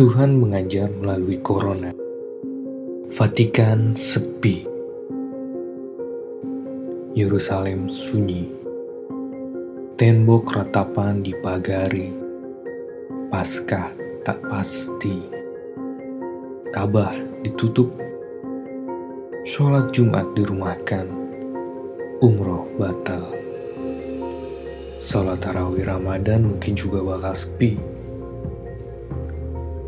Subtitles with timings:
[0.00, 1.92] Tuhan mengajar melalui corona.
[3.12, 4.64] Vatikan sepi.
[7.12, 8.48] Yerusalem sunyi.
[10.00, 12.16] Tembok ratapan dipagari.
[13.28, 13.92] Paskah
[14.24, 15.20] tak pasti.
[16.72, 17.12] Kabah
[17.44, 17.92] ditutup.
[19.44, 21.12] Sholat Jumat dirumahkan.
[22.24, 23.36] Umroh batal.
[25.04, 27.99] Sholat tarawih Ramadan mungkin juga bakal sepi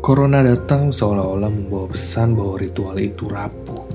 [0.03, 3.87] Corona datang seolah-olah membawa pesan bahwa ritual itu rapuh.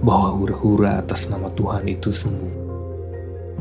[0.00, 2.48] Bahwa hura-hura atas nama Tuhan itu semu.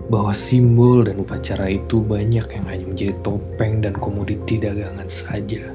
[0.07, 5.67] Bahwa simbol dan upacara itu banyak yang hanya menjadi topeng dan komoditi dagangan saja.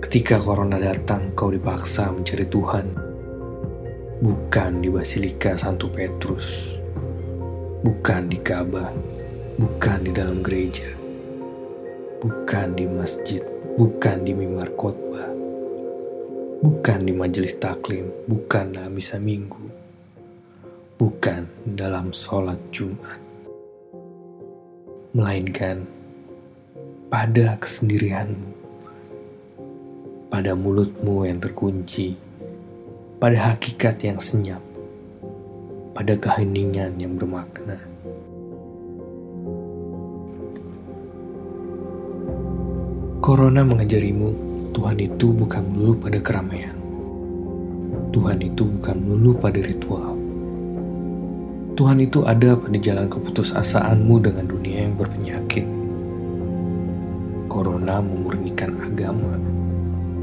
[0.00, 2.86] Ketika corona datang, kau dipaksa mencari Tuhan.
[4.24, 6.80] Bukan di Basilika Santo Petrus.
[7.84, 8.88] Bukan di Ka'bah.
[9.60, 11.05] Bukan di dalam gereja.
[12.16, 13.44] Bukan di masjid
[13.76, 15.28] bukan di mimbar khotbah,
[16.64, 19.60] bukan di majelis taklim, bukan dalam misa minggu,
[20.96, 21.44] bukan
[21.76, 23.20] dalam sholat Jumat,
[25.12, 25.84] melainkan
[27.12, 28.48] pada kesendirianmu,
[30.32, 32.16] pada mulutmu yang terkunci,
[33.20, 34.64] pada hakikat yang senyap,
[35.92, 37.76] pada keheningan yang bermakna.
[43.26, 44.30] Corona mengajarimu,
[44.70, 46.78] Tuhan itu bukan melulu pada keramaian.
[48.14, 50.14] Tuhan itu bukan melulu pada ritual.
[51.74, 55.66] Tuhan itu ada pada jalan keputusasaanmu dengan dunia yang berpenyakit.
[57.50, 59.34] Corona memurnikan agama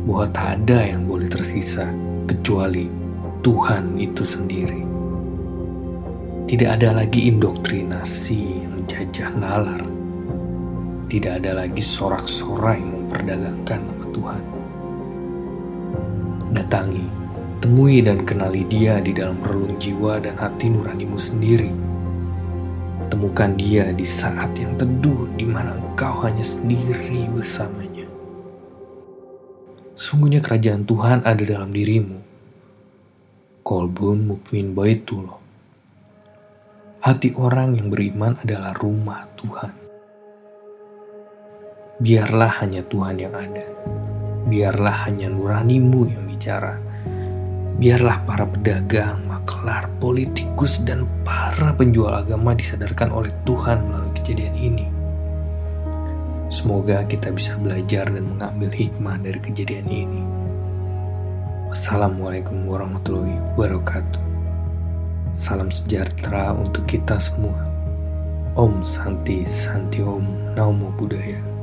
[0.07, 1.91] bahwa tak ada yang boleh tersisa
[2.23, 2.87] kecuali
[3.43, 4.79] Tuhan itu sendiri.
[6.47, 10.02] Tidak ada lagi indoktrinasi yang menjajah nalar
[11.07, 14.43] tidak ada lagi sorak-sorai memperdagangkan nama Tuhan.
[16.53, 17.05] Datangi,
[17.59, 21.71] temui dan kenali dia di dalam relung jiwa dan hati nuranimu sendiri.
[23.09, 28.09] Temukan dia di saat yang teduh di mana engkau hanya sendiri bersamanya.
[29.93, 32.19] Sungguhnya kerajaan Tuhan ada dalam dirimu.
[33.61, 35.39] Kolbun mukmin baitullah.
[37.03, 39.82] Hati orang yang beriman adalah rumah Tuhan.
[42.03, 43.63] Biarlah hanya Tuhan yang ada.
[44.51, 46.75] Biarlah hanya nuranimu yang bicara.
[47.79, 54.85] Biarlah para pedagang, maklar, politikus, dan para penjual agama disadarkan oleh Tuhan melalui kejadian ini.
[56.51, 60.21] Semoga kita bisa belajar dan mengambil hikmah dari kejadian ini.
[61.71, 64.19] Wassalamualaikum warahmatullahi wabarakatuh.
[65.39, 67.63] Salam sejahtera untuk kita semua.
[68.59, 71.62] Om Santi Santi Om Namo Buddhaya.